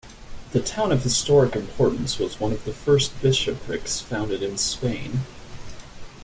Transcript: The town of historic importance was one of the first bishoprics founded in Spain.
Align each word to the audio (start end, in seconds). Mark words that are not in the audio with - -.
The 0.51 0.61
town 0.63 0.91
of 0.91 1.03
historic 1.03 1.55
importance 1.55 2.17
was 2.17 2.39
one 2.39 2.51
of 2.53 2.65
the 2.65 2.73
first 2.73 3.21
bishoprics 3.21 4.01
founded 4.01 4.41
in 4.41 4.57
Spain. 4.57 5.19